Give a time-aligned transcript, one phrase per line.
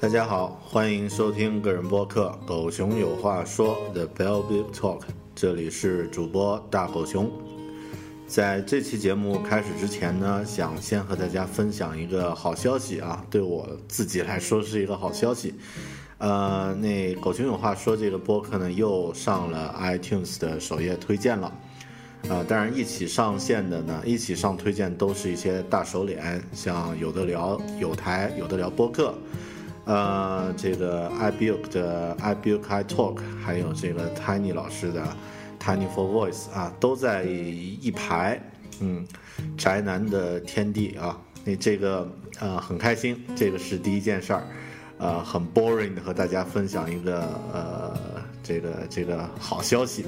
[0.00, 5.02] 大家好，欢迎收听个人播客《狗熊有话说》The Bell Big Talk，
[5.34, 7.30] 这里是主播大狗熊。
[8.26, 15.54] 在这期节目开始之前呢，想先和大家分享一个好消息啊，对我自己来说是一个好消息。
[16.16, 21.52] 呃，那《狗熊有话说》这个播客呢，又上了 iTunes 的首页推荐了。
[22.30, 29.14] 啊，当然一起上线的呢，一起上推荐都是一些大手脸，像有的聊有台，有的聊播客。
[29.86, 35.02] 呃，这个 I build 的 I build I talk，还有这个 Tiny 老师的
[35.58, 38.40] Tiny for Voice 啊，都在一排。
[38.80, 39.04] 嗯，
[39.56, 42.08] 宅男的天地啊，那这个
[42.38, 44.42] 呃很开心，这个是第一件事儿。
[44.98, 47.96] 呃，很 boring 的和大家分享一个呃
[48.42, 50.04] 这个这个好消息。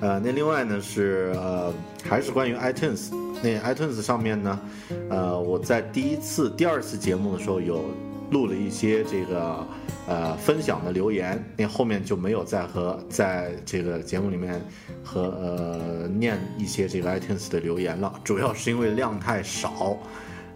[0.00, 1.72] 呃，那另外呢是呃
[2.08, 3.10] 还是关于 iTunes，
[3.42, 4.60] 那 iTunes 上面呢，
[5.08, 7.84] 呃我在第一次、第二次节目的时候有。
[8.32, 9.66] 录了一些这个
[10.08, 14.60] 呃分享的留言，那后面就没有再和在这个节目里面
[15.04, 19.96] 和呃念一些这个 iTunes 的留言了，主要是因为量太少。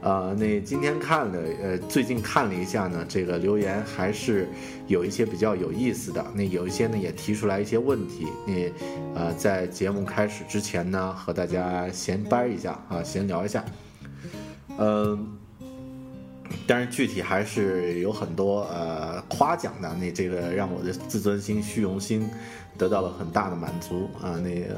[0.03, 4.49] 呃，那今天看了呃最近看了一下呢，这个留言还是
[4.87, 13.65] 有一些比较有意思的，那有一些呢也提出来一些问题，那呃在节目开始之前呢和大家闲掰一下啊，闲聊一下，
[14.79, 15.36] 嗯。
[16.67, 22.29] 但是具体还是有很多呃夸奖的，那这个让我的自尊心、虚荣心
[22.79, 24.39] 得到了很大的满足啊。
[24.39, 24.77] 那个，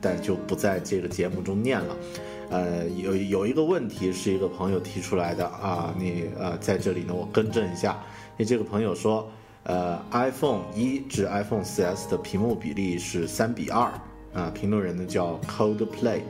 [0.00, 1.96] 但就不在这个节目中念了。
[2.50, 7.96] 呃，有有一个问题是一个朋友提出来的啊，你呃在这里呢我更正一下。
[8.36, 9.30] 那这个朋友说，
[9.62, 13.92] 呃，iPhone 一至 iPhone 4S 的屏幕比例是三比二
[14.32, 14.50] 啊。
[14.52, 16.22] 评论人呢叫 Coldplay。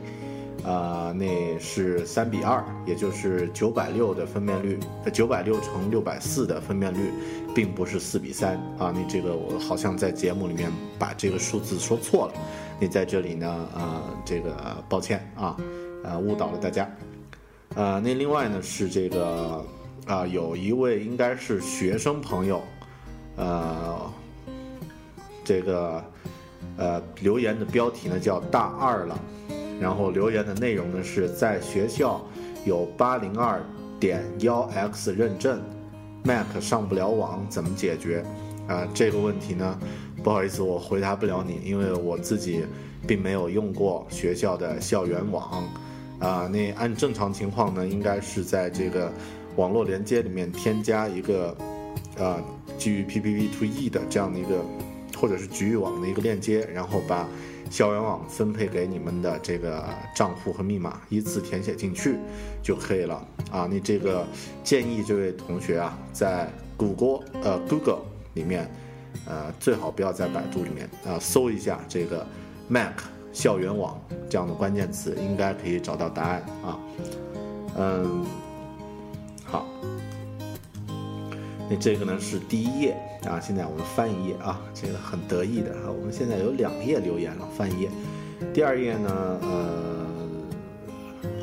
[0.63, 4.79] 啊，那是三比二，也就是九百六的分辨率，
[5.11, 7.11] 九百六乘六百四的分辨率，
[7.55, 8.93] 并不是四比三啊。
[8.95, 12.33] 你这个我好像在节目里面把这个数字说错了，
[12.79, 14.55] 你在这里呢，啊，这个
[14.87, 15.57] 抱歉啊，
[16.03, 16.89] 呃，误导了大家。
[17.73, 19.65] 呃，那另外呢是这个
[20.05, 22.61] 啊，有一位应该是学生朋友，
[23.35, 24.11] 呃，
[25.43, 26.03] 这个
[26.77, 29.19] 呃留言的标题呢叫大二了。
[29.81, 32.21] 然后留言的内容呢是在学校
[32.65, 33.59] 有八零二
[33.99, 35.59] 点幺 x 认证
[36.23, 38.23] ，Mac 上不了网怎么解决？
[38.67, 39.79] 啊，这个问题呢，
[40.23, 42.63] 不好意思，我回答不了你，因为我自己
[43.07, 45.63] 并没有用过学校的校园网。
[46.19, 49.11] 啊，那按正常情况呢，应该是在这个
[49.55, 51.57] 网络连接里面添加一个
[52.19, 52.39] 啊
[52.77, 54.63] 基于 PPV2E 的这样的一个，
[55.17, 57.27] 或者是局域网的一个链接，然后把。
[57.71, 59.81] 校园网分配给你们的这个
[60.13, 62.19] 账户和密码依次填写进去
[62.61, 63.65] 就可以了啊！
[63.71, 64.27] 你这个
[64.61, 68.01] 建议这位同学啊，在谷歌呃 Google
[68.33, 68.69] 里面，
[69.25, 72.27] 呃最好不要在百度里面啊搜一下这个
[72.67, 72.99] Mac
[73.31, 73.97] 校园网
[74.29, 76.79] 这样的关键词，应该可以找到答案啊。
[77.77, 78.25] 嗯，
[79.45, 79.65] 好。
[81.71, 87.89] 那这个呢是第一页啊，现在我们翻一页啊，这个很得意的啊，我们现在有两页留言了，翻一页。
[88.53, 90.05] 第二页呢，呃，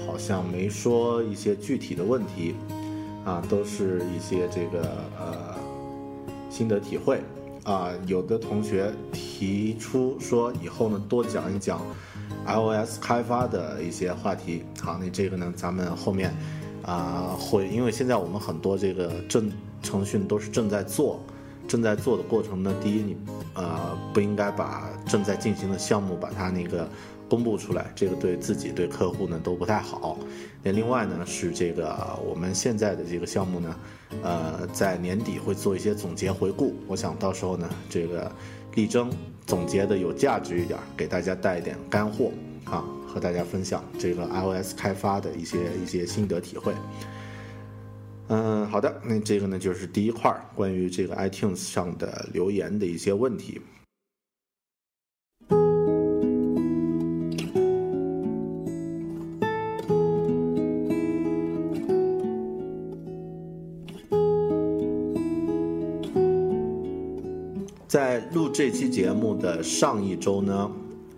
[0.06, 2.54] 好像没说一些具体的问题
[3.24, 4.82] 啊，都是一些这个
[5.18, 5.54] 呃
[6.50, 7.22] 心得体会
[7.64, 7.88] 啊。
[8.06, 11.80] 有的同学提出说以后呢多讲一讲
[12.46, 14.62] iOS 开发的一些话题。
[14.78, 16.36] 好，那这个呢咱们后面
[16.82, 19.50] 啊会，因为现在我们很多这个正
[19.82, 21.22] 程序都是正在做，
[21.66, 23.16] 正在做的过程呢，第一，你
[23.54, 26.88] 呃不应该把正在进行的项目把它那个
[27.28, 30.18] 公布出来，这个对自己对客户呢都不太好。
[30.62, 33.76] 那另外呢是这个我们现在的这个项目呢，
[34.22, 38.30] 呃，在年底会做一些总结回顾，我想到时候呢这个
[38.74, 39.10] 力争
[39.46, 42.32] 总结的有价值一点，给大家带一点干货
[42.64, 46.74] 啊，和大家分享这个 iOS 开发的一些一些心得体会。
[48.30, 53.58] 嗯，好的，那这个呢就是第一块关于这个 iTunes 上的留言的一些问题。
[67.88, 70.70] 在录这期节目的上一周呢，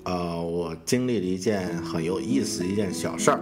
[0.04, 3.40] 呃，我经历了一件很有意思一件小事儿。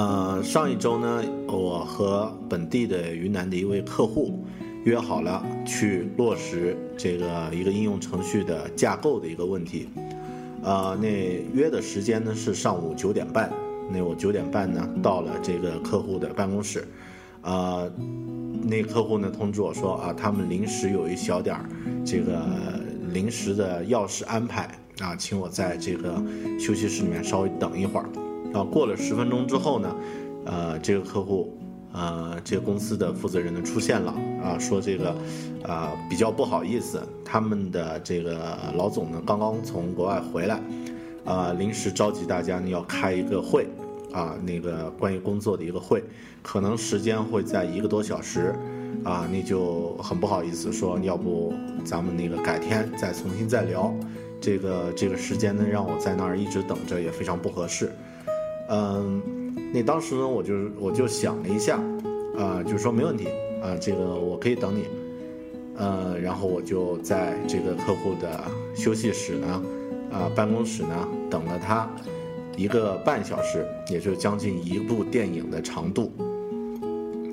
[0.00, 4.42] 呃，上一周呢，我和本地的云南的一位客户
[4.84, 9.90] 约好了去落实这个一个应用程序的架构的一个问题。
[10.62, 13.52] 呃，那约的时间呢是上午九点半。
[13.90, 16.88] 那我九点半呢到了这个客户的办公室。
[17.42, 17.92] 呃，
[18.62, 21.68] 那客户呢通知我说啊，他们临时有一小点儿
[22.06, 22.42] 这个
[23.12, 26.24] 临时的钥匙安排啊，请我在这个
[26.58, 28.08] 休息室里面稍微等一会儿。
[28.52, 29.96] 啊，过了十分钟之后呢，
[30.44, 31.56] 呃，这个客户，
[31.92, 34.12] 呃，这个公司的负责人呢出现了，
[34.42, 35.14] 啊，说这个，
[35.62, 40.60] 啊，比较不好意思，他们的这个老总呢刚刚从国外回来，
[41.24, 43.66] 啊，临时召集大家呢要开一个会，
[44.12, 46.02] 啊，那个关于工作的一个会，
[46.42, 48.54] 可能时间会在一个多小时，
[49.04, 51.54] 啊，那就很不好意思说，要不
[51.84, 53.94] 咱们那个改天再重新再聊，
[54.40, 57.92] 这个这个时间呢让我在那儿一直等着也非常不合适。
[58.70, 59.20] 嗯，
[59.72, 61.76] 那当时呢，我就我就想了一下，
[62.38, 63.26] 啊，就说没问题
[63.60, 64.84] 啊，这个我可以等你，
[65.76, 68.44] 呃，然后我就在这个客户的
[68.76, 69.62] 休息室呢，
[70.12, 71.90] 啊，办公室呢，等了他
[72.56, 76.12] 一个半小时，也就将近一部电影的长度。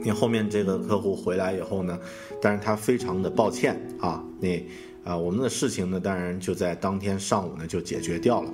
[0.04, 2.00] 那后面这个客户回来以后呢，
[2.42, 4.66] 但是他非常的抱歉啊，那
[5.04, 8.52] 啊，我们的事情呢，当然就在当天上午呢就解决掉了。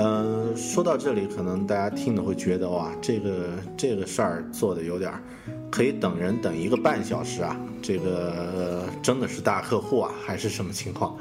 [0.00, 5.20] 嗯，说到这里，可能大家听的会觉得哇，这个这个事儿做的有点儿，
[5.72, 11.16] 可以等人等一个半小时啊，这个真的是大客户啊，还是什么情况？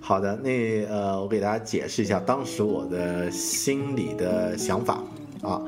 [0.00, 5.02] 好的，那呃，我给大家解释一下当时我的心里的想法
[5.40, 5.62] 啊，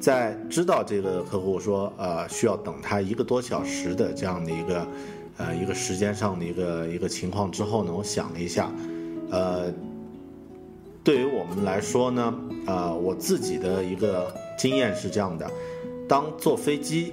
[0.00, 4.86] 在知道这个客户说呃需要等他一个多小时的这样的一个
[5.36, 8.72] 呃一个时间上的一个一个情况之后呢，我想了一下，
[9.30, 9.72] 呃。
[11.04, 12.34] 对于我们来说呢，
[12.66, 15.50] 呃，我自己的一个经验是这样的：
[16.08, 17.12] 当坐飞机，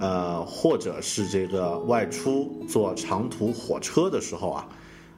[0.00, 4.68] 呃，或者是这个外出坐长途火车的时候啊，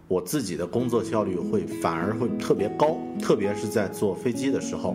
[0.07, 4.95] 我自己的工作效率会反而会特别高，特别是在坐飞机的时候，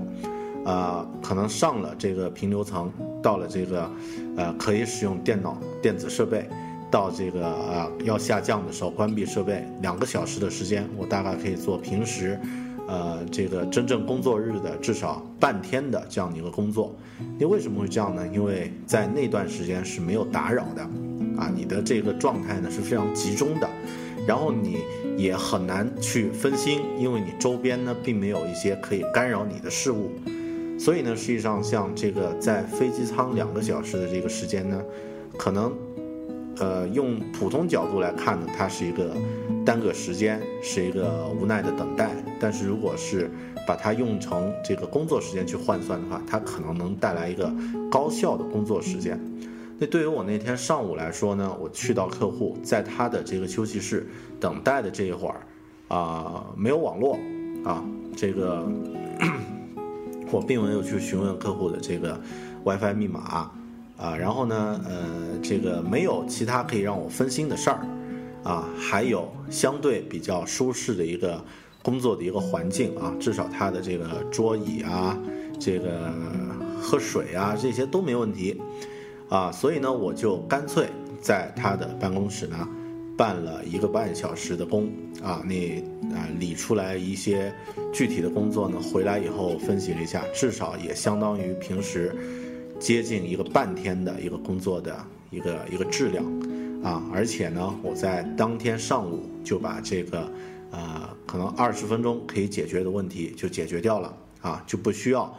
[0.63, 2.91] 啊，可能上了这个平流层，
[3.23, 3.89] 到了这个，
[4.37, 6.47] 呃，可以使用电脑电子设备，
[6.91, 12.39] 到这个啊要下降的时候关闭设备，两个小时的时间，我大概可以做平时。
[12.93, 16.95] 呃，这个真正工作日的至少半天的这样的一个工作，
[17.39, 18.23] 你为什么会这样呢？
[18.31, 20.83] 因为在那段时间是没有打扰的，
[21.35, 23.67] 啊，你的这个状态呢是非常集中的，
[24.27, 24.77] 然后你
[25.17, 30.12] 也很难去分心，因为你周边呢并没有一些可以干扰你的事物，
[30.77, 34.79] 所以呢，实际上像这个在飞机舱两个小时的这个时间呢，
[35.35, 35.73] 可能。
[36.57, 39.15] 呃，用普通角度来看呢，它是一个
[39.65, 42.12] 耽搁时间，是一个无奈的等待。
[42.39, 43.31] 但是如果是
[43.65, 47.51] 把它用成这个工作时间去换算的话，它可能能带来一个
[47.89, 49.19] 高效的工作时间。
[49.79, 54.07] 那对于我那天上午来说呢，我去到客户在他的这个休息室
[54.39, 55.41] 等待的这一会儿，
[55.88, 57.17] 啊，没有网络，
[57.65, 57.83] 啊，
[58.15, 58.63] 这个
[60.31, 62.22] 我并没有去询问客户的这个
[62.63, 63.51] WiFi 密码。
[63.95, 67.85] 啊，然后呢，呃，这个没有其他可以让我分心的事儿，
[68.43, 71.39] 啊，还有相对比较舒适的一个
[71.81, 75.17] 工作的一个环境啊，至少他的这个桌椅啊，
[75.59, 76.12] 这个
[76.81, 78.59] 喝水啊，这些都没问题，
[79.29, 80.88] 啊，所以呢，我就干脆
[81.21, 82.67] 在他的办公室呢
[83.15, 84.89] 办了一个半小时的工，
[85.23, 85.79] 啊，那
[86.15, 87.53] 啊理出来一些
[87.93, 92.13] 具体的工作呢，回来以后分析了一下，至少也相当于平时。
[92.83, 94.93] 接近一个半天的一个工作的
[95.31, 96.25] 一个一个质量，
[96.83, 100.29] 啊，而且呢，我在当天上午就把这个，
[100.69, 105.33] 呃，可能二十分钟可以解决的问题就解决掉了，啊，就不需要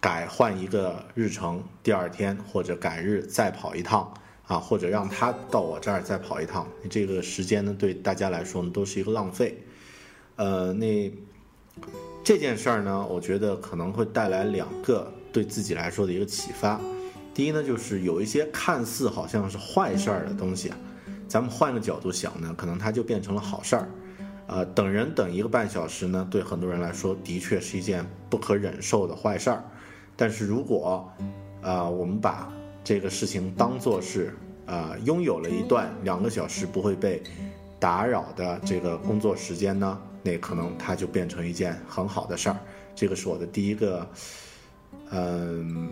[0.00, 4.10] 改换一个日程，第二天或者改日再跑一趟，
[4.46, 9.62] 啊，或者让他到我这儿再跑一趟，这个时间呢，对大家来说呢，都是一个浪费。
[10.36, 11.12] 呃，那
[12.24, 16.80] 这件事儿呢，我觉得可能会带来两个对自己来说的一个启发。
[17.34, 20.72] 第一呢，就是有一些看似好像是坏事儿的东西，
[21.28, 23.88] 咱们换个角度想呢，可能它就变成了好事儿。
[24.48, 29.62] 呃，等人等一个半小时呢，对很多人来说的确是一件不可忍受的坏事儿。
[30.16, 31.08] 但是如果，
[31.60, 32.50] 呃，我们把
[32.82, 37.22] 这个事情当做是，呃，拥有了一段两个小时不会被
[37.78, 42.56] 打扰的这个工作时间呢，那可能它就变成一件很好的事儿。
[42.96, 44.04] 这个是我的第一个，
[45.10, 45.88] 嗯，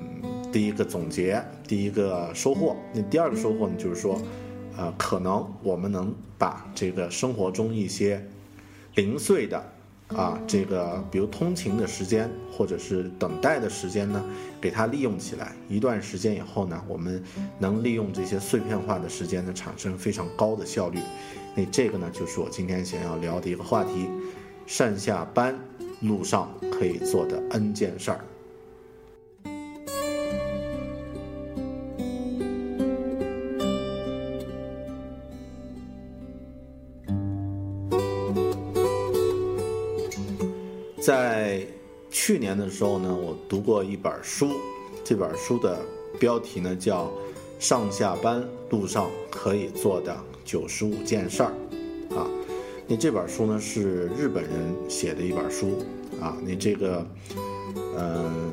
[0.53, 2.77] 第一个总结，第一个收获。
[2.93, 4.21] 那第二个收获呢，就是说，
[4.77, 8.25] 呃，可能我们能把这个生活中一些。
[8.95, 9.63] 零碎的，
[10.09, 14.25] 啊，这个比如通勤的时间或者是等待的时间呢，
[14.59, 15.53] 给它利用起来。
[15.69, 17.23] 一段时间以后呢，我们
[17.59, 20.99] 能利用这些碎片化的时间呢，产生非常高的效率。
[21.55, 24.09] 那这个呢，就是我今天想要聊的一个话题：
[24.67, 25.55] 上下班
[26.01, 28.21] 路上可以做的 N 件事儿。
[41.07, 41.65] 在
[42.11, 44.51] 去年的时候呢，我读过一本书，
[45.05, 45.79] 这本书的
[46.19, 47.05] 标题呢叫
[47.61, 51.53] 《上下班路上可以做的九十五件事儿》，
[52.19, 52.27] 啊，
[52.89, 54.53] 那这本书呢是日本人
[54.89, 55.79] 写的一本书，
[56.21, 57.07] 啊，那这个，
[57.97, 58.53] 嗯，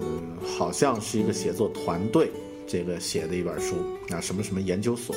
[0.56, 2.30] 好像是一个写作团队
[2.68, 3.78] 这个写的一本书，
[4.12, 5.16] 啊，什么什么研究所，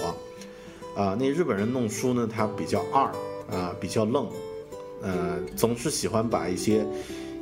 [0.96, 3.12] 啊，那日本人弄书呢，他比较二，
[3.54, 4.26] 啊，比较愣，
[5.02, 6.82] 呃，总是喜欢把一些。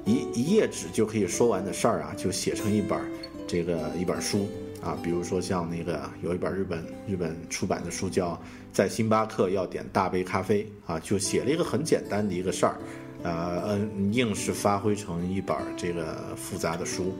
[0.04, 3.04] 一一页纸就可以说完的事儿啊，就写成一本儿，
[3.46, 4.48] 这个一本书
[4.82, 4.96] 啊。
[5.02, 8.32] 比如说像那个有一本日本日本出版的书叫
[8.72, 12.76] 《在星巴克要点大杯咖啡》啊，就写了一个很简单的一个事儿，
[13.22, 17.14] 呃嗯，硬是发挥成一本这个复杂的书。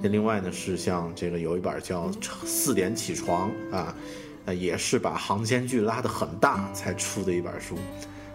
[0.00, 2.08] 那另外呢是像这个有一本叫
[2.46, 3.94] 《四点起床》啊，
[4.46, 7.76] 呃也是把行间距拉得很大才出的一本书。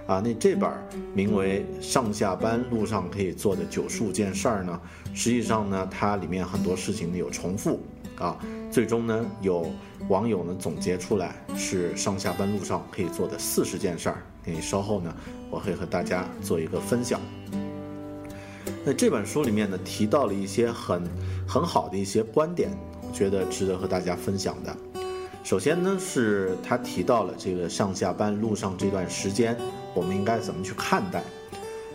[0.07, 0.71] 啊，那这本
[1.13, 4.79] 名为《上下班路上可以做的九十五件事儿》呢，
[5.13, 7.81] 实际上呢，它里面很多事情呢有重复，
[8.17, 8.39] 啊，
[8.71, 9.69] 最终呢，有
[10.07, 14.23] 网友呢总结出来是上下班路上可以做的四十件事儿。
[14.45, 15.13] 那稍后呢，
[15.51, 17.19] 我会和大家做一个分享。
[18.85, 21.03] 那这本书里面呢提到了一些很
[21.45, 22.71] 很好的一些观点，
[23.11, 24.96] 觉得值得和大家分享的。
[25.47, 29.55] 首先呢，是他提到了这个上下班路上这段时间。
[29.93, 31.23] 我们应该怎么去看待？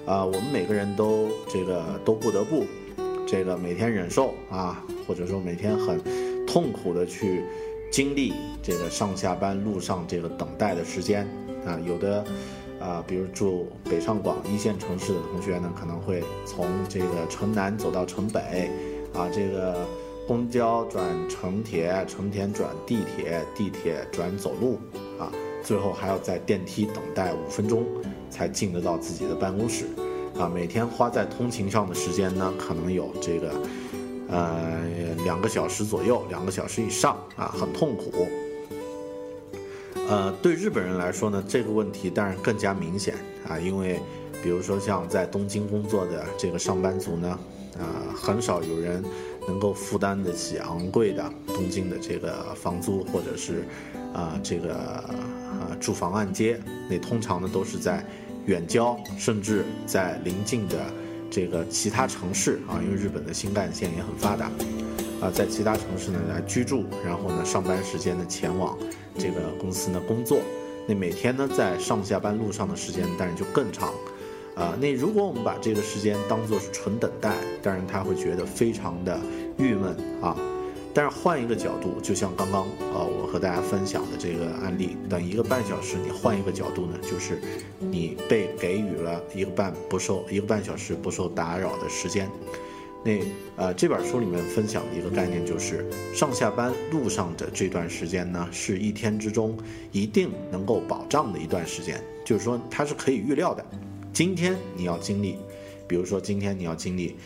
[0.07, 2.65] 啊，我们每个人都这个都不得不
[3.27, 6.01] 这个每天忍受啊，或者说每天很
[6.47, 7.45] 痛苦的去
[7.91, 8.33] 经历
[8.63, 11.29] 这个上下班路上这个等待的时间
[11.67, 11.79] 啊。
[11.87, 12.25] 有的
[12.81, 18.71] 啊，比如住北上广一线城市的同学呢，可能会从这个城南走到城北
[19.13, 19.77] 啊，这个
[20.27, 24.79] 公交转城铁，城铁转地铁，地铁转走路
[25.19, 25.31] 啊。
[25.63, 27.85] 最后还要在电梯等待五分钟，
[28.29, 29.87] 才进得到自己的办公室，
[30.37, 33.53] 啊，每天花在通勤上的时间呢，可能有这个，
[34.29, 34.83] 呃，
[35.25, 38.27] 两个小时左右，两个小时以上，啊，很痛苦。
[40.09, 43.15] 呃，对日本人来说呢，这个问题当然更加明显，
[43.49, 44.01] 啊，因为，
[44.43, 47.39] 比如说像在东京工作的这个上班族呢，
[47.79, 49.03] 啊，很少有人
[49.47, 53.65] 能够负担得起昂贵的东京的这个房租，或者是，
[54.15, 54.75] 啊，这个。
[55.53, 56.59] 啊，住房按揭，
[56.89, 58.03] 那通常呢都是在
[58.47, 60.79] 远郊，甚至在邻近的
[61.31, 64.47] 这个其他城市啊，因为日本的新干线也很发达，
[65.21, 68.77] 啊，在其他城市呢来居住，然后呢上班时间呢前往
[69.19, 70.39] 这个公司呢工作，
[70.89, 73.93] 那每天呢在上下班路上的时间当然就更长，
[74.55, 79.19] 啊，那如果我们把这个时间当做是纯等待，当然他会觉得非常的
[79.59, 80.37] 郁闷啊。
[80.95, 87.41] 但是换一个角度，就像刚刚呃我和大家分享的这个案例，等一个半小时，你换一个角度呢，就是
[87.79, 92.29] 你被给予了一个半不受一个半小时不受打扰的时间。
[93.03, 93.19] 那
[93.57, 99.57] 呃这本书里面分享的一个概念就是上下班路上的这段时间呢，是一天之中
[99.93, 103.65] 一定能够保障的一段时间，就是说它是可以预料的。
[104.13, 105.39] 今天你要经历，
[105.89, 107.17] 比如说今天你要经历。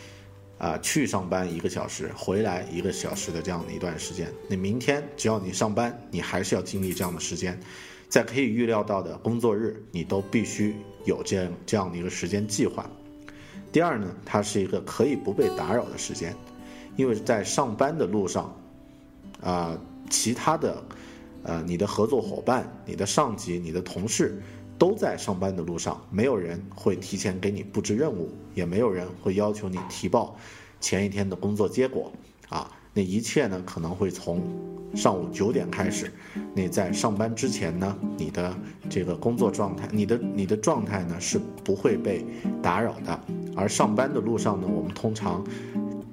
[0.59, 4.27] 啊，去上班一个小时，回来一个小时的这样的一段时间。
[4.49, 7.59] 那明天只要你上班，你还是要经历这样的时间，
[8.09, 10.75] 在可以预料到的工作日，你都必须
[11.05, 12.89] 有这样这样的一个时间计划。
[13.71, 16.35] 第二呢，它是一个可以不被打扰的时间，
[16.95, 18.51] 因为在上班的路上，
[19.39, 19.79] 啊，
[20.09, 20.83] 其他的
[21.43, 24.41] 呃，你的合作伙伴、你的上级、你的同事
[24.77, 30.35] 都在上班的路上，没有人会提前给你布置任务，也没有人会要求你提报
[30.79, 32.11] 前一天的工作结果
[32.49, 32.71] 啊。
[32.93, 34.41] 那一切呢，可能会从
[34.95, 36.11] 上午九点开始。
[36.55, 38.55] 你在上班之前呢，你的
[38.89, 42.25] 这个工作状态，你的你的状态呢是不会被
[42.61, 43.19] 打扰的。
[43.55, 45.45] 而上班的路上呢，我们通常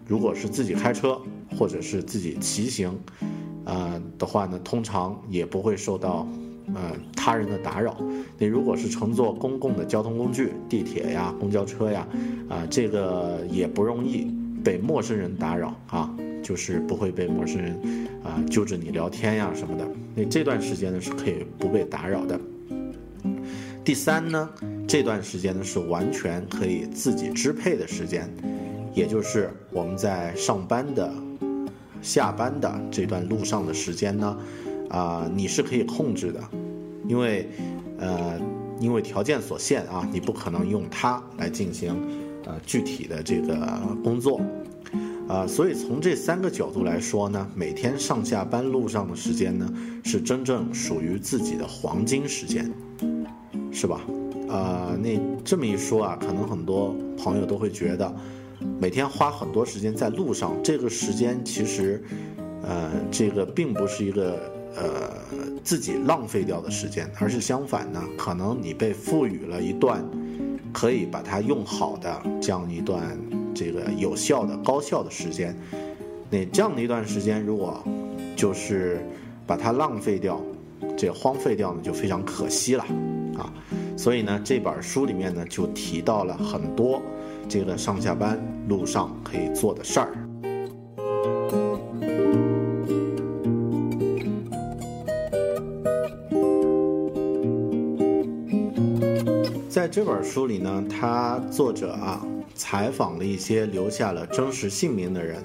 [0.07, 1.19] 如果是自己开车
[1.57, 2.99] 或者是自己骑行，
[3.65, 6.29] 呃的话呢，通常也不会受到
[6.75, 7.97] 呃他人的打扰。
[8.39, 12.07] 你如果是乘坐公共的交通工具，地铁呀、公交车呀，
[12.49, 14.31] 啊，这个也不容易
[14.63, 16.15] 被陌生人打扰啊。
[16.43, 17.75] 就是不会被陌生人
[18.23, 22.39] 啊揪着你聊天呀什么的，那这段时间呢是可以不被打扰的。
[23.83, 24.51] 第三呢，
[24.87, 28.29] 这段时间呢是完全可以自己支配的时间，
[28.93, 31.11] 也就是我们在上班的、
[32.03, 34.39] 下班的这段路上的时间呢，
[34.91, 36.41] 啊你是可以控制的，
[37.09, 37.49] 因为
[37.99, 38.39] 呃
[38.81, 41.95] 因为条件所限啊，你不可能用它来进行
[42.45, 43.57] 呃具体的这个
[44.03, 44.41] 工作。
[45.27, 49.67] 啊，所以从这三个角度来说呢，每天上下班路上的时间呢，
[50.05, 52.71] 是真正属于自己的黄金时间，
[53.73, 54.03] 是吧？
[54.51, 58.15] 啊，那这么一说啊，可能很多朋友都会觉得，
[58.79, 62.05] 每天花很多时间在路上，这个时间其实，
[62.63, 64.39] 呃，这个并不是一个
[64.77, 65.11] 呃
[65.63, 70.05] 自己浪费掉的时间，而是相反呢，可能你被赋予了一段
[70.73, 73.17] 可以把它用好的这样一段。
[73.57, 75.57] 这个有效的、高效的时间，
[76.29, 77.81] 那这样的一段时间，如果
[78.35, 78.99] 就是
[79.47, 80.41] 把它浪费掉，
[80.97, 82.85] 这荒废掉呢，就非常可惜了
[83.39, 83.47] 啊。
[83.97, 87.01] 所以呢，这本书里面呢，就提到了很多
[87.49, 90.24] 这个上下班路上可以做的事儿。
[99.85, 102.27] 在这本书里呢，他作者啊。
[102.55, 105.45] 采访了一些留下了真实姓名的人，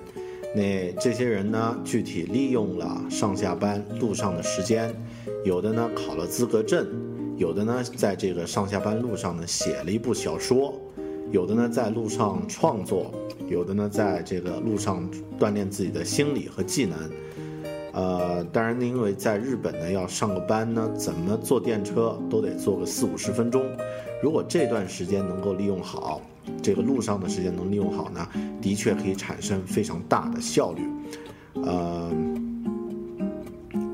[0.55, 4.95] 那这些人呢，具体利用了上下班路上的时间，
[5.43, 6.87] 有的呢考了资格证，
[7.35, 10.79] 有的呢在这个上下班路上呢写了一部小说，
[11.31, 13.11] 有的呢在路上创作，
[13.49, 16.97] 有的呢在这个路上锻炼自己的心理和技能。
[17.93, 23.65] 呃，当然，因为在日本呢要上个班呢，怎么坐电车都得坐个四五十分钟，
[24.21, 26.21] 如果这段时间能够利用好。
[26.63, 28.27] 这个路上的时间能利用好呢，
[28.59, 30.81] 的确可以产生非常大的效率。
[31.63, 32.09] 呃，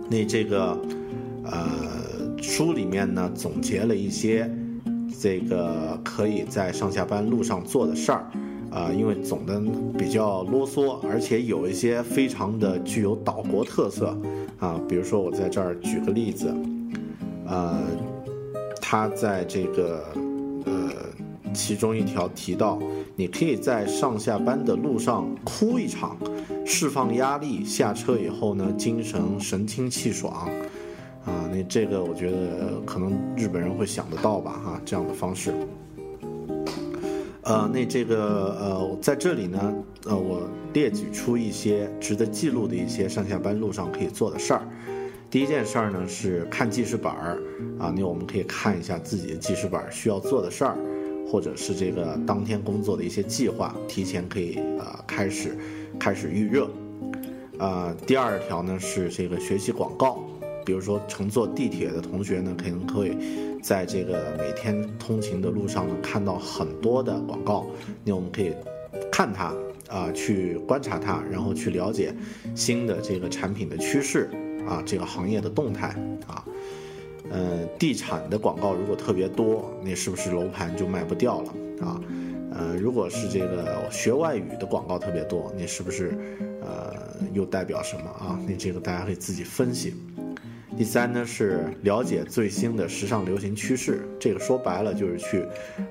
[0.09, 0.77] 那这个
[1.43, 1.61] 呃
[2.41, 4.49] 书里面呢总结了一些
[5.19, 8.25] 这个可以在上下班路上做的事儿
[8.75, 9.59] 啊，因为总的
[9.97, 14.15] 比较啰嗦，而且有一些非常的具有岛国特色
[14.59, 16.53] 啊，比如说我在这儿举个例子，
[17.47, 17.81] 呃，
[18.81, 20.03] 他在这个
[20.65, 20.91] 呃。
[21.53, 22.77] 其中一条提到，
[23.15, 26.17] 你可以在上下班的路上哭一场，
[26.65, 27.63] 释放压力。
[27.63, 30.49] 下车以后呢，精神神清气爽，
[31.23, 35.53] 啊，那这个我觉得可能日本人会想得到吧，哈，这样的方式。
[37.45, 39.73] 呃，那这个呃，在这里呢，
[40.05, 44.67] 呃，我列举出一些值得记录的一些上下班路上可以做的事儿。
[45.29, 47.39] 第一件事儿呢是看记事本儿，
[47.79, 50.75] 啊，那我们可以看一下自己的记事本需要做的事儿。
[51.27, 55.57] 或者是这个当天工作的一些计划，提前可以呃开始
[55.99, 56.69] 开始预热。
[57.57, 60.23] 呃，第二条呢是这个学习广告，
[60.65, 63.15] 比如说乘坐地铁的同学呢，可能会
[63.61, 67.67] 在这个每天通勤的路上呢看到很多的广告，
[68.03, 68.51] 那我们可以
[69.11, 69.53] 看它
[69.87, 72.13] 啊，去观察它，然后去了解
[72.55, 74.29] 新的这个产品的趋势
[74.67, 75.89] 啊，这个行业的动态
[76.27, 76.43] 啊。
[77.31, 82.01] 呃，地产的广告如果特别多，那是不是楼盘就卖不掉了啊？
[82.51, 86.15] 呃，如果是这个学外语的广告特别多，那是不是
[86.61, 86.93] 呃
[87.33, 88.39] 又代表什么啊？
[88.47, 89.93] 那这个大家可以自己分析。
[90.77, 95.45] 第三呢是了解最新的时尚流行趋势，这个说白了就是去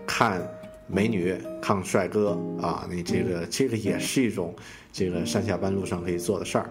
[0.06, 0.46] 看
[0.86, 4.54] 美女、看帅哥啊，你这个这个也是一种
[4.92, 6.70] 这个上下班路上可以做的事儿。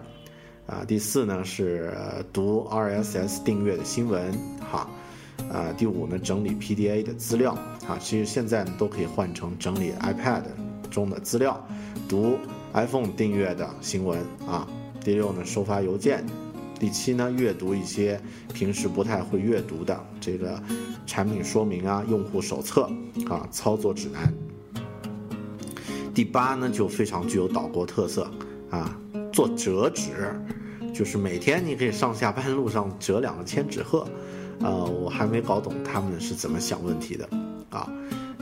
[0.66, 1.92] 啊，第四呢是
[2.32, 4.88] 读 RSS 订阅的新闻，哈，
[5.52, 7.52] 啊，第五呢整理 PDA 的资料，
[7.86, 10.44] 啊，其实现在呢都可以换成整理 iPad
[10.90, 11.62] 中的资料，
[12.08, 12.38] 读
[12.72, 14.66] iPhone 订阅的新闻，啊，
[15.04, 16.24] 第六呢收发邮件，
[16.84, 18.20] 第七呢阅读一些
[18.52, 20.62] 平时不太会阅读的这个
[21.06, 22.82] 产品说明啊、用户手册
[23.26, 24.30] 啊、操作指南，
[26.12, 28.30] 第八呢就非常具有岛国特色，
[28.68, 29.00] 啊。
[29.32, 30.38] 做折纸，
[30.92, 34.06] 就是每天你可以上下班路上折两个千纸鹤，
[34.60, 37.26] 呃，我还没搞懂他们是怎么想问题的
[37.70, 37.90] 啊。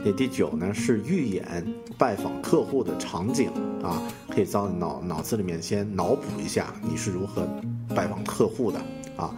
[0.05, 1.65] 那第九呢是预演
[1.97, 3.49] 拜访客户的场景
[3.81, 7.47] 啊，可以在脑脑子里面先脑补一下你是如何
[7.93, 8.79] 拜访客户的
[9.15, 9.35] 啊。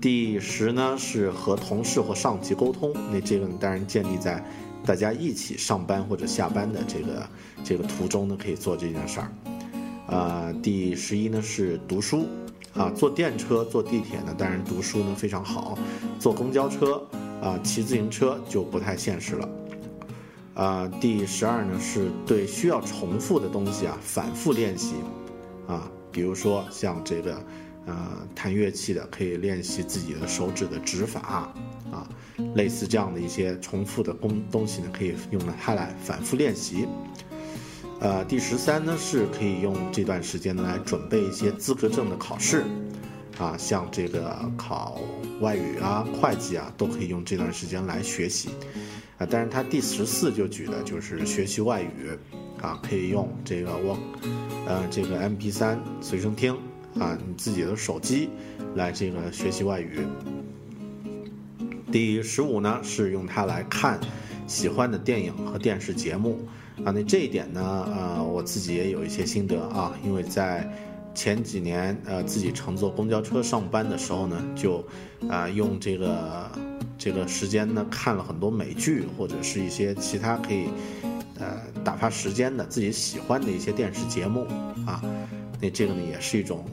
[0.00, 4.40] 第十呢是和同事或上级沟通，那这个当然建立在
[4.86, 7.28] 大家一起上班或者下班的这个
[7.64, 9.28] 这个途中呢，可以做这件事儿。
[10.06, 12.26] 啊，第十一呢是读书
[12.74, 15.76] 啊，坐电车、坐地铁呢，当然读书呢非常好，
[16.20, 17.02] 坐公交车
[17.42, 19.48] 啊、骑自行车就不太现实了。
[20.54, 24.94] 啊，第十二呢是对需要重复的东西啊反复练习
[25.66, 27.36] 啊，比如说像这个。
[27.88, 31.54] 呃，弹乐器的可以练习自己的手指的指法
[31.90, 32.06] 啊，
[32.54, 36.86] 类似这样的一些重复的工东西呢，可以用它来反复练习。
[38.00, 42.62] 呃，第十三呢，是可以用这段时间呢来准备一些资格证的考试，
[43.38, 45.00] 啊，像这个考
[45.40, 48.50] 外语啊、会计啊，都可以用这段时间来学习。
[49.16, 52.10] 啊，但是他第十四就举的就是学习外语，
[52.60, 53.98] 啊，可以用这个我，
[54.66, 56.54] 呃，这个 M P 三随身听。
[56.98, 58.30] 啊，你自己的手机
[58.74, 60.00] 来这个学习外语。
[61.90, 63.98] 第十五呢，是用它来看
[64.46, 66.38] 喜欢的电影和电视节目
[66.84, 66.92] 啊。
[66.92, 67.60] 那这一点呢，
[67.96, 69.98] 呃，我自己也有一些心得啊。
[70.04, 70.70] 因为在
[71.14, 74.84] 前几年，呃，自己乘坐公交车上班的时候呢，就
[75.30, 76.50] 啊用这个
[76.98, 80.66] 这个时间呢看了很多美剧或者是一些其他可以
[81.38, 84.46] 呃打发时间的自己喜欢的一些电视节目
[84.84, 85.00] 啊。
[85.58, 86.66] 那这个呢，也是一种。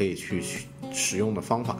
[0.00, 0.42] 可以去
[0.90, 1.76] 使用的方法，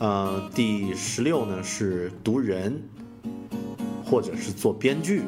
[0.00, 2.82] 呃，第十六呢是读人，
[4.04, 5.22] 或者是做编剧，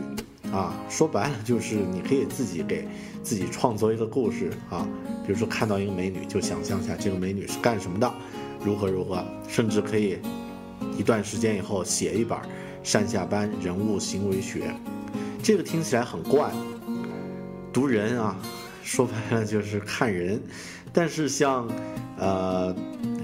[0.50, 2.84] 啊，说白了就是你可以自己给
[3.22, 4.50] 自己创作一个故事。
[4.70, 4.84] 啊，
[5.24, 8.12] 比如说看到一个美女，就想象一下这个美女是干什么的，
[8.64, 10.18] 如何如何，甚至可以
[10.98, 12.36] 一段时间以后写一本
[12.82, 14.74] 上下班人物行为学，
[15.44, 16.50] 这个听起来很怪，
[17.72, 18.36] 读人啊，
[18.82, 20.42] 说白了就是看人。
[20.96, 21.68] 但是像，
[22.16, 22.72] 呃，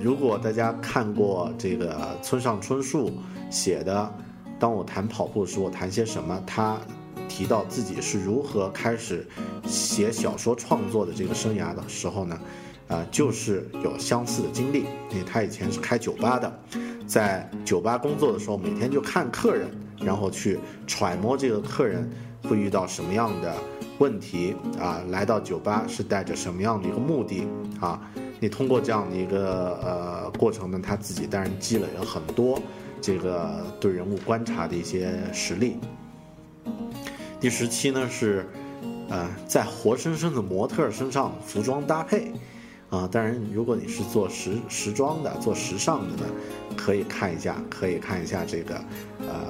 [0.03, 3.13] 如果大家看过这个村上春树
[3.49, 4.13] 写的
[4.59, 6.77] 《当我谈跑步时我谈些什么》，他
[7.29, 9.25] 提到自己是如何开始
[9.69, 12.41] 写小说创作的这个生涯的时候呢，
[12.89, 14.81] 啊，就是有相似的经历。
[15.11, 16.61] 因为他以前是开酒吧的，
[17.07, 22.11] 在酒吧工作的时候，每天就看客人，然后去揣摩这个客人
[22.43, 23.55] 会遇到什么样的。
[24.01, 27.47] 问题啊，来到酒吧是带着什么样的一个目的
[27.79, 28.01] 啊？
[28.41, 32.59] 你通过这样的一个呃过程呢，他自己当然积累了很多
[32.99, 35.77] 这个对人物观察的一些实力。
[37.39, 38.49] 第十七呢是，
[39.11, 42.33] 呃，在活生生的模特身上服装搭配
[42.89, 46.25] 啊，当然如果你是做时时装的、做时尚的呢，
[46.75, 48.77] 可以看一下，可以看一下这个
[49.19, 49.47] 呃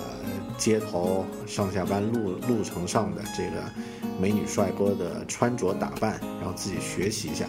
[0.59, 3.63] 街头上下班路路程上的这个。
[4.21, 7.47] 美女帅哥的穿着打扮，然后自己学习一下。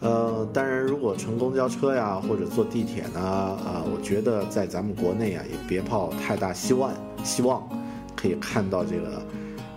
[0.00, 3.20] 呃，当然，如果乘公交车呀，或者坐地铁呢，
[3.64, 6.92] 呃，我觉得在咱们国内啊，也别抱太大希望，
[7.24, 7.66] 希望
[8.14, 9.22] 可以看到这个，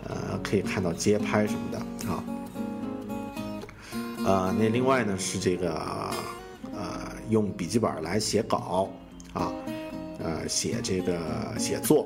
[0.07, 1.77] 呃，可以看到街拍什么的
[2.11, 2.23] 啊。
[4.25, 5.73] 呃，那另外呢是这个，
[6.75, 8.89] 呃，用笔记本来写稿
[9.33, 9.51] 啊，
[10.19, 11.17] 呃，写这个
[11.57, 12.05] 写作。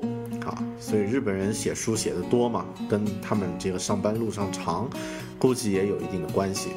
[0.80, 4.90] 所以日本人写书写的多嘛，跟他们这个上班路上长，
[5.38, 6.70] 估计也有一定的关系。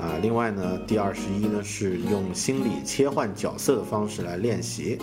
[0.00, 4.98] 啊，另外呢，第二十一呢是用心理切换角色的方式来练习，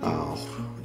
[0.00, 0.34] 啊，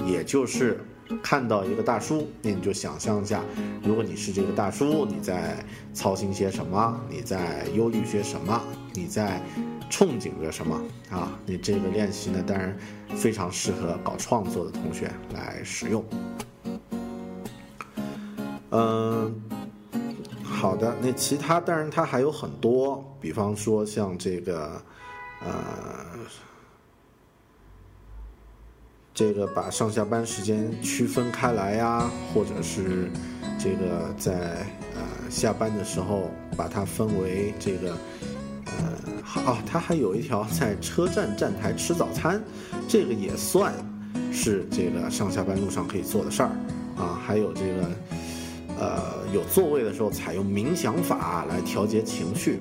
[0.06, 0.80] 也就是
[1.24, 3.42] 看到一个大叔，那你就想象一下，
[3.84, 7.00] 如果你是这个大叔，你在操心些什么？
[7.10, 8.62] 你在忧虑些什么？
[8.94, 9.42] 你在
[9.90, 10.82] 憧憬着什么？
[11.10, 12.76] 啊，你这个练习呢，当然
[13.16, 16.04] 非常适合搞创作的同学来使用。
[18.72, 19.34] 嗯，
[20.44, 20.94] 好的。
[21.02, 24.82] 那其他当然它还有很多，比方说像这个，
[25.40, 25.50] 呃，
[29.18, 33.10] 这个把上下班时间区分开来呀，或者是
[33.58, 34.32] 这个在
[34.94, 37.98] 呃下班的时候把它分为这个，
[38.66, 42.40] 呃，好，它还有一条在车站站台吃早餐，
[42.88, 43.74] 这个也算
[44.32, 46.52] 是这个上下班路上可以做的事儿
[46.96, 47.20] 啊。
[47.26, 47.90] 还有这个。
[48.80, 49.02] 呃，
[49.34, 52.60] 有座位的时候采用冥想法来调节情绪，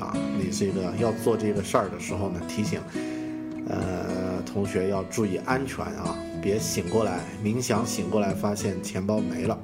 [0.00, 2.80] 啊，你这个要做这个事儿的时候呢，提醒，
[3.68, 4.06] 呃，
[4.52, 9.58] 同学要注意安全啊，别醒过来冥想醒过来发现钱包没了，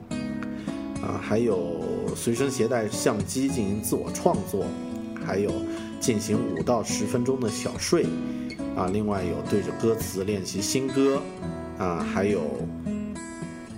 [1.03, 1.81] 啊，还有
[2.15, 4.67] 随身携带相机进行自我创作，
[5.25, 5.51] 还有
[5.99, 8.05] 进行五到十分钟的小睡，
[8.77, 11.21] 啊，另外有对着歌词练习新歌，
[11.79, 12.43] 啊，还有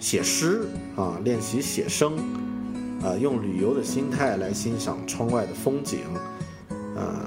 [0.01, 0.67] 写诗
[0.97, 2.17] 啊，练习写生，
[3.03, 6.01] 啊，用旅游的心态来欣赏窗外的风景，
[6.97, 7.25] 啊，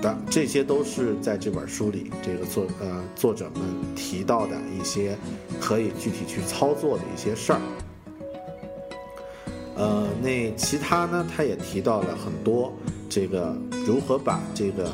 [0.00, 3.62] 的，这些都是在这本书里这个作呃作者们
[3.94, 5.16] 提到的一些
[5.60, 7.60] 可以具体去操作的一些事儿。
[9.76, 11.26] 呃，那其他呢？
[11.34, 12.72] 他也提到了很多
[13.08, 14.90] 这个如何把这个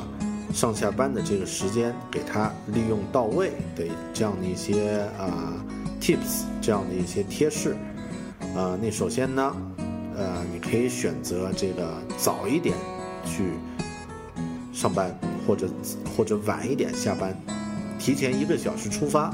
[0.53, 5.53] 上下班的这个时间给它利用到位的这样的一些啊
[5.99, 7.75] tips，这样的一些贴士。
[8.55, 9.55] 呃，那首先呢，
[10.15, 12.73] 呃，你可以选择这个早一点
[13.25, 13.51] 去
[14.77, 15.11] 上班，
[15.47, 15.67] 或者
[16.15, 17.35] 或者晚一点下班，
[17.97, 19.33] 提前一个小时出发。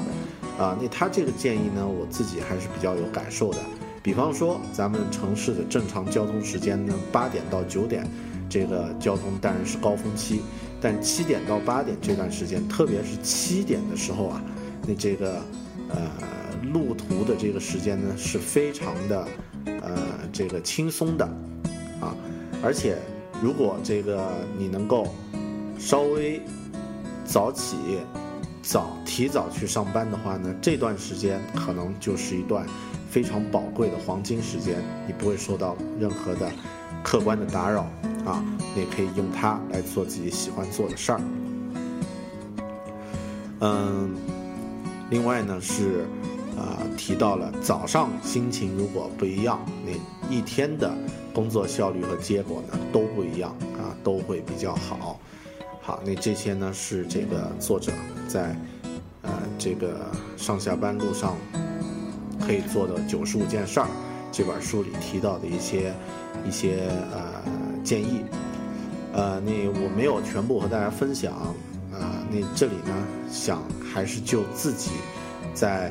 [0.56, 3.58] 啊，那他这个建议呢，我自己还是比较有感受的。
[4.02, 8.08] 比方说，咱们城市的正常交通时间呢，八点到九点，
[8.48, 10.40] 这个交通当然是高峰期。
[10.80, 14.42] 但七点到八点这段时间，特别是七点的时候啊，
[14.86, 15.42] 那这个
[15.90, 16.08] 呃
[16.72, 19.28] 路途的这个时间呢，是非常的
[19.66, 19.98] 呃
[20.32, 21.24] 这个轻松的
[22.00, 22.16] 啊。
[22.62, 22.96] 而且，
[23.44, 24.26] 如果这个
[24.56, 25.06] 你能够
[25.78, 26.40] 稍微
[27.26, 27.76] 早起、
[28.62, 32.66] 早提早去上班的话呢，这段时间可能就是一段。
[33.10, 36.50] 非常宝贵的黄金时间，你不会受到任何的
[37.04, 37.82] 客观的打扰
[38.24, 38.42] 啊！
[38.74, 41.20] 你也可以用它来做自己喜欢做的事儿。
[43.60, 44.16] 嗯，
[45.10, 46.06] 另外呢是
[46.58, 49.92] 啊提到了早上心情如果不一样，那
[50.34, 50.92] 一天的
[51.34, 55.18] 工作效率和结果呢都不一样啊，都会比较好。
[55.82, 57.92] 好，那这些呢是这个作者
[58.28, 58.56] 在
[59.22, 61.36] 呃这个上下班路上。
[62.46, 63.86] 可以做的九十五件事儿，
[64.30, 65.94] 这本书里提到的一些
[66.46, 67.42] 一些呃
[67.82, 68.20] 建议，
[69.14, 71.32] 呃，那我没有全部和大家分享，
[71.90, 74.90] 呃，那这里呢想还是就自己
[75.54, 75.90] 在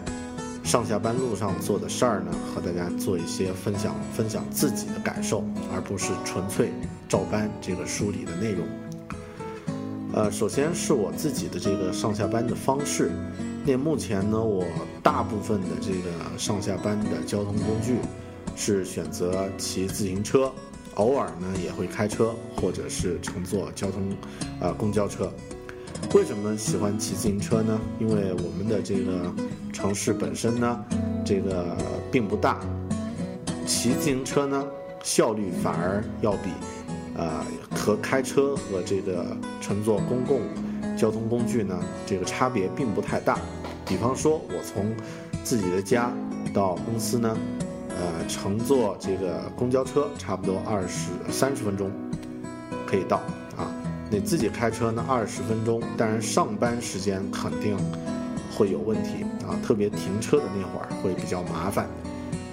[0.64, 6.72] 上下班路上做的事儿呢，和大家做一些分享，分享自己的感受，而不是纯粹
[7.08, 8.66] 照搬这个书里的内容。
[10.14, 13.12] 呃，首先是我自己的这个上下班的方式。
[13.66, 14.66] 那目前呢，我
[15.02, 17.98] 大部分的这个上下班的交通工具
[18.56, 20.52] 是选择骑自行车，
[20.96, 24.02] 偶尔呢也会开车或者是乘坐交通，
[24.60, 25.32] 呃公交车。
[26.14, 27.80] 为什么喜欢骑自行车呢？
[28.00, 29.34] 因为我们的这个
[29.74, 30.86] 城市本身呢，
[31.26, 31.76] 这个
[32.10, 32.60] 并不大，
[33.66, 34.66] 骑自行车呢
[35.04, 36.52] 效率反而要比，
[37.18, 37.44] 呃
[37.76, 40.40] 和开车和这个乘坐公共。
[40.96, 43.40] 交通工具呢，这个差别并不太大。
[43.86, 44.96] 比方说，我从
[45.44, 46.12] 自己的家
[46.54, 47.36] 到公司呢，
[47.90, 51.92] 呃，乘坐这个公交车差不多二十三十分钟
[52.86, 53.18] 可以到
[53.58, 53.74] 啊。
[54.10, 57.76] 你自己开车呢，二十分钟，但是上班时间肯定
[58.56, 61.88] 会有问题啊，特别停车的那会儿会比较麻烦。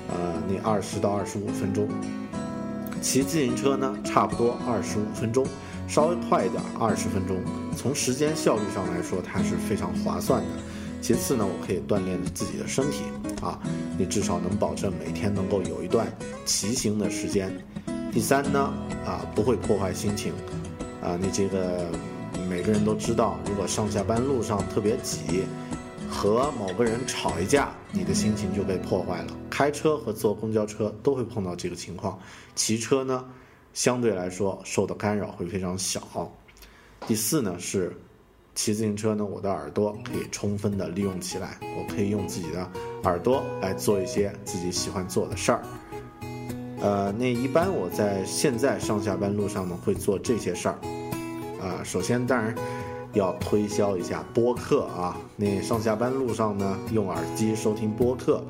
[0.08, 1.88] 呃，那二十到二十五分钟，
[3.00, 5.46] 骑自行车呢，差不多二十五分钟。
[5.86, 7.36] 稍微快一点，二十分钟，
[7.76, 10.48] 从时间效率上来说，它是非常划算的。
[11.02, 13.02] 其次呢，我可以锻炼自己的身体
[13.42, 13.58] 啊，
[13.98, 16.06] 你至少能保证每天能够有一段
[16.44, 17.50] 骑行的时间。
[18.12, 18.72] 第三呢，
[19.04, 20.32] 啊，不会破坏心情，
[21.02, 21.86] 啊，你这个
[22.48, 25.42] 每个人都知道，如果上下班路上特别挤，
[26.10, 29.28] 和某个人吵一架，你的心情就被破坏了。
[29.48, 32.18] 开车和坐公交车都会碰到这个情况，
[32.54, 33.24] 骑车呢？
[33.72, 36.28] 相对来说受的干扰会非常小。
[37.06, 37.96] 第四呢是
[38.52, 42.68] 骑自行车呢，我的耳朵可以充分的利用起来，我可以用自己的
[43.04, 45.62] 耳朵来做一些自己喜欢做的事儿。
[46.80, 50.78] 呃，那一般我在现在上下班路上呢会做这些事儿。
[51.62, 52.52] 啊，首先当然
[53.12, 58.42] 要推销一下播客啊，那上下班路上呢用耳机收听播客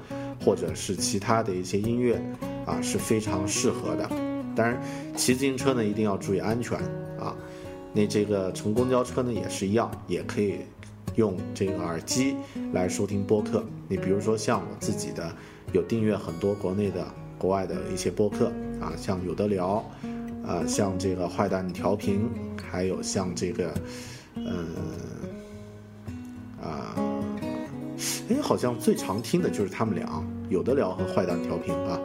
[0.45, 2.21] 或者是其他的一些音乐
[2.67, 4.09] 啊是非常适合的。
[4.57, 4.81] 当然，
[5.17, 6.79] 骑自行车呢一定要注意安全
[7.19, 7.35] 啊。
[7.93, 10.61] 那这个乘公交车呢也是一样，也可以
[11.15, 12.37] 用这个耳机
[12.73, 13.65] 来收听播客。
[13.89, 15.33] 你比如说像我自己的，
[15.73, 17.05] 有订阅很多国内的、
[17.39, 19.85] 国外的一些播客啊，像有的聊，
[20.47, 22.29] 啊，像这个坏蛋调频，
[22.71, 23.73] 还有像这个，
[24.35, 24.67] 嗯，
[26.63, 26.95] 啊，
[28.29, 31.99] 哎，好像最常听的就是他们俩，有的聊和坏蛋调频啊。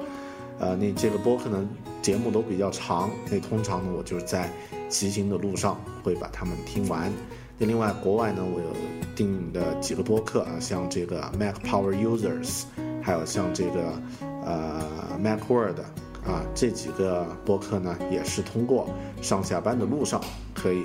[0.58, 1.68] 呃，那这个播客呢，
[2.02, 3.10] 节目都比较长。
[3.30, 4.50] 那通常呢，我就是在
[4.88, 7.12] 骑行的路上会把他们听完。
[7.58, 8.68] 那另外，国外呢，我有
[9.16, 12.64] 订的几个播客啊，像这个 Mac Power Users，
[13.02, 14.02] 还有像这个
[14.46, 14.82] 呃
[15.22, 15.80] Mac World
[16.26, 18.90] 啊，这几个播客呢，也是通过
[19.22, 20.22] 上下班的路上
[20.66, 20.80] 可以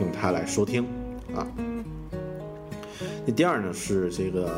[0.00, 0.84] 用它来收听
[1.34, 1.44] 啊。
[3.26, 4.48] 那第二呢是这个，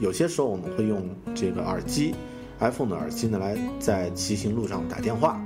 [0.00, 1.02] 有些时候我们会用
[1.34, 2.14] 这个耳机
[2.60, 5.40] ，iPhone 的耳机呢来在骑行路上打电话，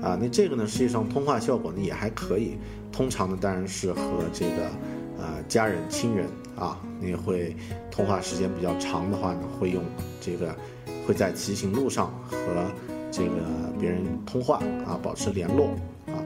[0.00, 2.56] 啊，那这个呢实际上通话效果呢也还可以。
[2.90, 4.00] 通常呢当然是和
[4.32, 4.62] 这个
[5.18, 6.26] 呃家人亲人
[6.58, 7.54] 啊，你会
[7.90, 9.84] 通话时间比较长的话呢，会用
[10.22, 10.56] 这个
[11.06, 12.38] 会在骑行路上和
[13.12, 13.32] 这个
[13.78, 15.66] 别人通话啊，保持联络
[16.06, 16.16] 啊。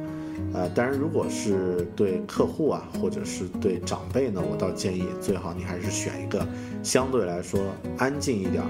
[0.52, 6.44] 呃，当然，如果是对客户啊，或者是对长辈呢，我倒建议最好你还是选一个
[6.82, 7.60] 相对来说
[7.96, 8.68] 安静一点儿，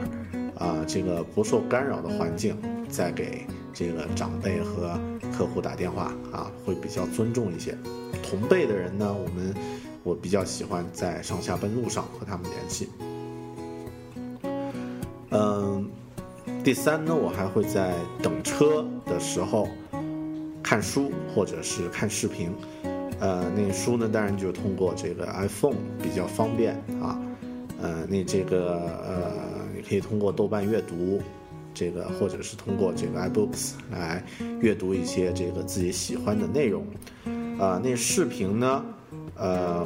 [0.58, 2.54] 啊，这个不受干扰的环境，
[2.90, 5.00] 再给这个长辈和
[5.32, 7.74] 客户打电话啊，会比较尊重一些。
[8.22, 9.54] 同辈的人呢，我们
[10.02, 12.90] 我比较喜欢在上下班路上和他们联系。
[15.30, 15.88] 嗯，
[16.62, 19.66] 第三呢，我还会在等车的时候。
[20.70, 22.54] 看书或者是看视频，
[23.18, 27.20] 呃，那书呢，当然就通过这个 iPhone 比较方便啊，
[27.82, 29.32] 呃，那这个呃，
[29.74, 31.20] 你可以通过豆瓣阅读，
[31.74, 34.24] 这个或者是通过这个 iBooks 来
[34.60, 36.86] 阅读一些这个自己喜欢的内容，
[37.58, 38.84] 啊，那视频呢，
[39.34, 39.84] 呃，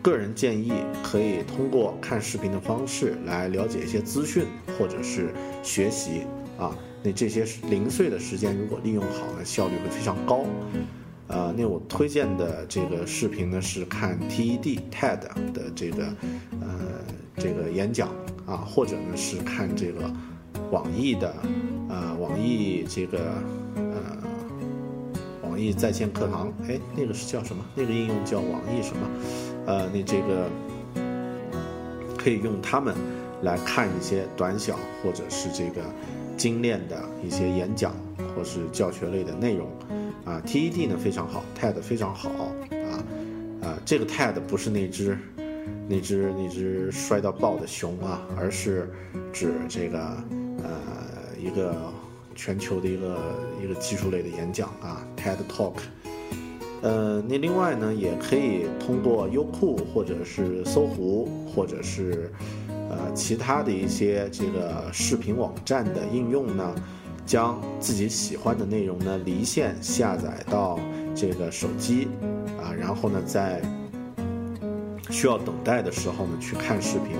[0.00, 4.46] 个人建议可以通过看视频的方式来了解一些资讯
[4.78, 6.22] 或者是学习
[6.58, 6.74] 啊。
[7.02, 10.44] 那这些零碎的时间，如果利用好呢，效率会非常高。
[11.28, 15.20] 呃，那我推荐的这个视频呢，是看 TED TED
[15.52, 16.04] 的这个
[16.60, 16.68] 呃
[17.36, 18.08] 这个演讲
[18.46, 20.10] 啊，或者呢是看这个
[20.70, 21.34] 网易的
[21.88, 23.34] 呃网易这个
[23.76, 24.18] 呃
[25.42, 27.62] 网易在线课堂，哎，那个是叫什么？
[27.74, 29.08] 那个应用叫网易什么？
[29.66, 30.48] 呃，那这个
[32.16, 32.94] 可以用它们
[33.42, 35.82] 来看一些短小或者是这个。
[36.38, 37.92] 精炼的一些演讲
[38.34, 39.68] 或是教学类的内容，
[40.24, 43.04] 啊，TED 呢非常好，TED 非常好，啊，
[43.60, 45.18] 啊，这个 TED 不是那只，
[45.88, 48.88] 那只那只摔到爆的熊啊，而是
[49.32, 49.98] 指这个
[50.62, 50.70] 呃
[51.42, 51.74] 一个
[52.36, 53.18] 全球的一个
[53.62, 55.74] 一个技术类的演讲啊，TED Talk，
[56.82, 62.30] 呃，那另外呢也可以通过优酷或者是搜狐或者是。
[62.90, 66.74] 呃，其他的一些这个视频网站的应用呢，
[67.26, 70.78] 将自己喜欢的内容呢离线下载到
[71.14, 72.08] 这个手机，
[72.60, 73.60] 啊，然后呢在
[75.10, 77.16] 需要等待的时候呢去看视频，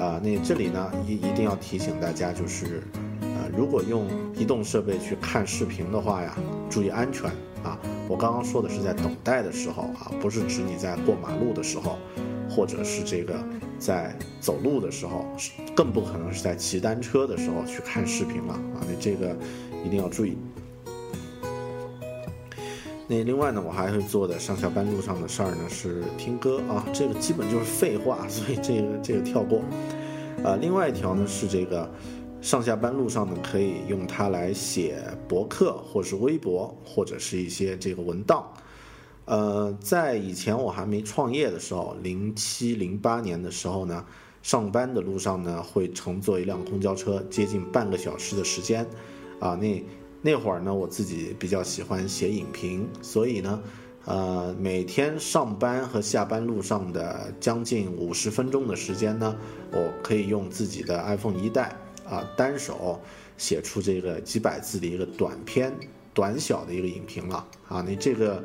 [0.00, 2.82] 啊，那这里呢一一定要提醒大家，就是
[3.20, 6.34] 呃，如果用移动设备去看视频的话呀，
[6.70, 7.30] 注意安全
[7.62, 7.78] 啊。
[8.08, 11.98] 我刚刚说的是在等待的时候啊，不是指你在过马路的时候，
[12.48, 13.34] 或者是这个。
[13.78, 15.26] 在走路的时候，
[15.74, 18.80] 更不可能是在骑单车的时候去看视频了啊！
[18.88, 19.36] 那这个
[19.84, 20.38] 一定要注意。
[23.06, 29.60] 那另外呢，我还会做的上下班路上的事儿呢是听歌啊，这个基本就是废话，所以这个这个跳过。
[30.42, 31.86] 呃，另外一条呢是这个
[32.40, 34.96] 上下班路上呢可以用它来写
[35.28, 38.50] 博客，或是微博，或者是一些这个文档。
[39.26, 44.04] 呃，在以前我还没创业的时候，零七零八年的时候呢，
[44.40, 48.86] 上班的路上呢会乘坐一辆公交车，接近半个小时的时间，
[49.40, 49.84] 啊，那
[50.22, 53.60] 那会儿呢我自己比较喜欢写影评，所以呢，
[54.04, 59.36] 呃，每天上班和下班路上的将近五十分钟的时间呢，
[59.72, 61.74] 我可以用自己的 iPhone 一代
[62.08, 63.00] 啊，单手
[63.36, 65.76] 写出这个几百字的一个短篇、
[66.14, 68.44] 短小的一个影评了啊，你这个。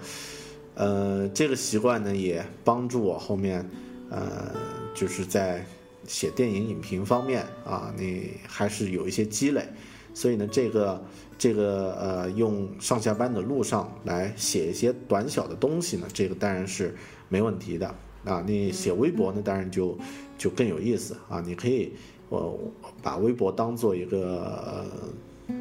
[0.73, 3.69] 呃，这个习惯呢，也帮助我后面，
[4.09, 4.51] 呃，
[4.95, 5.65] 就是在
[6.07, 9.67] 写电影影评方面啊，你还是有一些积累。
[10.13, 11.03] 所以呢，这个
[11.37, 16.95] 这个呃，用上下班的路上来写一些短小的东西呢，这个当然是
[17.27, 18.41] 没问题的啊。
[18.47, 19.97] 你写微博呢，当然就
[20.37, 21.41] 就更有意思啊。
[21.45, 21.93] 你可以
[22.29, 22.57] 我
[23.03, 24.85] 把微博当做一个。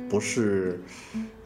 [0.09, 0.81] 不是，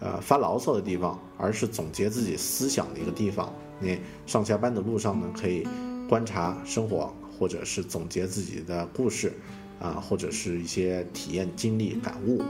[0.01, 3.53] 呃，发牢骚的地方，而是总结自己思想的一个地方。
[3.79, 5.67] 你上下班的路上呢，可以
[6.09, 9.33] 观察生活，或者是总结自己的故事，
[9.81, 12.43] 啊，或者是一些体验、经历、感悟，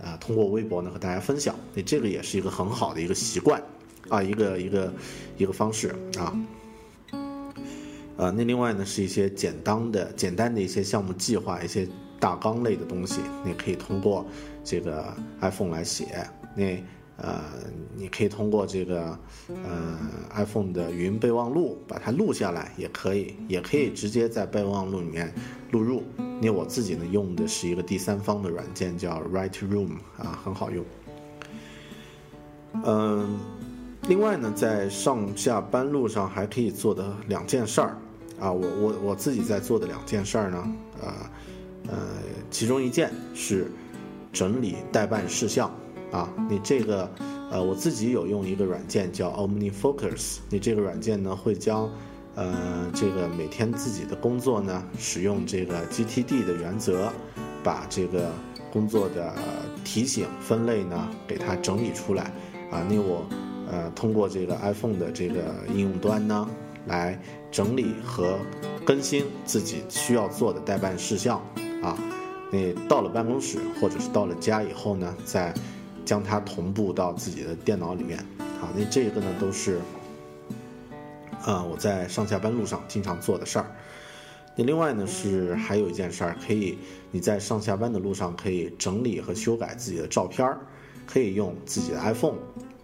[0.00, 1.54] 啊，通过微博呢和大家分享。
[1.74, 3.60] 那这个也是一个很好的一个习惯，
[4.08, 4.92] 啊，一个一个
[5.36, 6.32] 一个方式啊。
[8.16, 11.88] 呃，那另外呢，是一些简单的、简单的一些项目计划，一些。
[12.18, 14.24] 大纲类的东西，你可以通过
[14.64, 16.26] 这个 iPhone 来写。
[16.54, 16.82] 那
[17.18, 17.42] 呃，
[17.94, 19.98] 你可以通过这个呃
[20.34, 25.32] iPhone 的语音备忘录把它录下来，也可以，也可以直接在备忘录里面
[25.70, 26.02] 录入。
[26.42, 30.84] 那我自己呢用的是一个第三方的软件，叫 Write Room 啊，很好用。
[32.84, 33.38] 嗯，
[34.08, 37.96] 另外呢，在上下班路上还可以做的两件事儿
[38.38, 41.12] 啊，我我我自己在做的两件事儿呢，呃
[41.88, 41.96] 呃，
[42.50, 43.70] 其中一件是
[44.32, 45.70] 整理代办事项
[46.12, 47.10] 啊，你这个
[47.50, 51.90] 呃我自己有用一个软件叫 OmniFocus，你这个软件呢会将
[52.34, 57.10] 呃这个每天自己的工作呢使用这个 GTD 的原则，
[57.62, 58.30] 把这个
[58.72, 59.34] 工作的
[59.84, 62.24] 提醒分类呢给它整理出来
[62.70, 63.26] 啊，那我
[63.70, 66.48] 呃通过这个 iPhone 的这个应用端呢
[66.86, 67.18] 来
[67.50, 68.38] 整理和
[68.84, 71.40] 更新自己需要做的代办事项。
[71.82, 71.96] 啊，
[72.50, 75.52] 你到了办公室或者是到了家以后呢，再
[76.04, 78.18] 将它同步到自己的电脑里面。
[78.60, 79.78] 啊，那这个呢都是
[81.44, 83.66] 啊我在上下班路上经常做的事儿。
[84.56, 86.78] 那另外呢是还有一件事儿，可以
[87.10, 90.58] 你在上下班的路上可以整理和修改自己的照片儿，
[91.06, 92.38] 可以用自己的 iPhone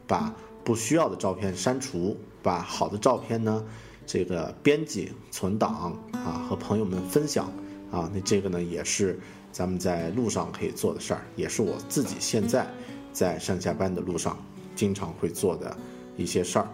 [0.07, 3.65] 把不需要的照片删除，把好的照片呢
[4.05, 7.51] 这个编辑存档啊和朋友们分享。
[7.93, 9.21] 啊，那这个呢也是
[9.53, 12.67] 咱们在路上可以做的事儿，也是我自己现在
[13.13, 14.37] 在上下班的路上
[14.75, 15.77] 经常会做的
[16.17, 16.69] 一些事儿。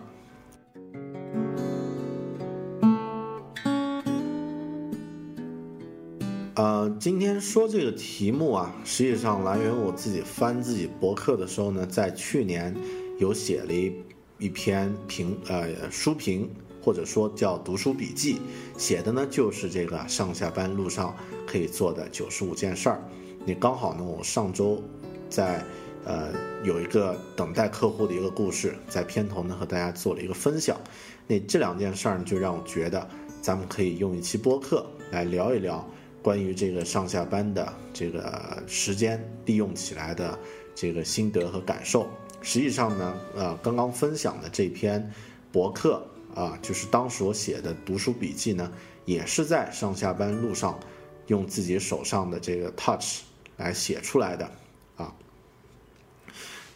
[6.55, 12.73] 呃，今天说这个题目啊，实际上来源我自己翻自己博客的时候呢，在去年
[13.19, 13.93] 有写了一
[14.39, 16.49] 一篇评呃书评。
[16.81, 18.41] 或者说叫读书笔记，
[18.77, 21.15] 写的呢就是这个上下班路上
[21.47, 23.03] 可以做的九十五件事儿。
[23.45, 24.83] 你刚好呢，我上周
[25.29, 25.65] 在
[26.05, 26.29] 呃
[26.65, 30.79] 有一个等待客户的一个故事，在片头呢和大家做了一个分享。
[31.27, 33.07] 那这两件事儿呢，就让我觉得
[33.43, 35.87] 咱们可以用一期播客来聊一聊
[36.23, 40.39] 关于这个上下班的这个时间利用起来的
[40.75, 42.07] 这个心得和感受。
[42.41, 45.11] 实际上呢，呃，刚刚分享的这篇
[45.51, 46.03] 博客。
[46.35, 48.71] 啊，就是当时我写的读书笔记呢，
[49.05, 50.79] 也是在上下班路上，
[51.27, 53.23] 用自己手上的这个 Touch
[53.57, 54.51] 来写出来的
[54.97, 55.13] 啊。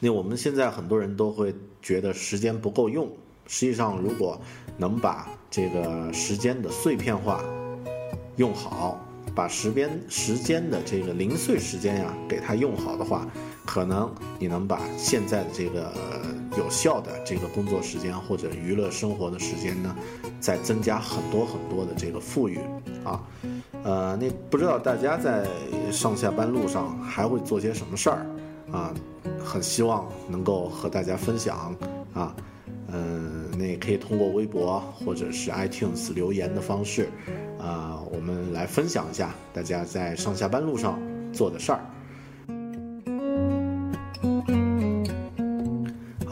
[0.00, 3.08] 那我们现在很多人都会觉得时间不够用，
[3.46, 4.40] 实际上如果
[4.76, 7.44] 能把这个时间的碎片化
[8.36, 8.98] 用好，
[9.34, 13.30] 把时间时间的这个零碎时间呀给它用好的话，
[13.64, 15.92] 可能你能把现在的这个。
[16.58, 19.96] 有效的这个工作时间或者娱乐生活的时间呢，
[20.38, 22.58] 再增加很多很多的这个富裕
[23.02, 23.24] 啊，
[23.82, 25.46] 呃，那不知道大家在
[25.90, 28.26] 上下班路上还会做些什么事儿
[28.70, 28.92] 啊？
[29.42, 31.74] 很希望能够和大家分享
[32.12, 32.36] 啊，
[32.88, 37.08] 嗯，那也可以通过微博或者是 iTunes 留言的方式
[37.58, 41.00] 啊，我们来分享一下大家在上下班路上
[41.32, 41.80] 做的事儿。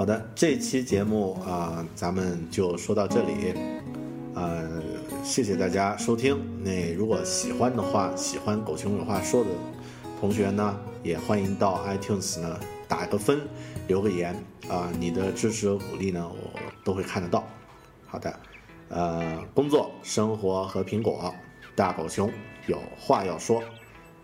[0.01, 3.53] 好的，这期节目啊，咱们就说到这里，
[4.35, 4.83] 呃，
[5.23, 6.41] 谢谢大家收听。
[6.65, 9.51] 那如果喜欢的话，喜欢狗熊有话说的
[10.19, 13.41] 同学呢，也欢迎到 iTunes 呢打个分，
[13.89, 14.35] 留个言
[14.71, 17.47] 啊，你的支持和鼓励呢，我都会看得到。
[18.07, 18.41] 好的，
[18.89, 21.35] 呃，工作、生活和苹果，
[21.77, 22.33] 大狗熊
[22.67, 23.63] 有话要说，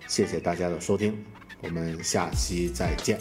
[0.09, 1.23] 谢谢大家的收听，
[1.61, 3.21] 我们下期再见。